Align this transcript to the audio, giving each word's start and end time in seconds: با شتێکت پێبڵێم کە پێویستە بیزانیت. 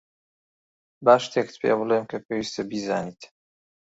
با 1.05 1.15
شتێکت 1.23 1.55
پێبڵێم 1.61 2.05
کە 2.11 2.17
پێویستە 2.25 2.61
بیزانیت. 2.69 3.21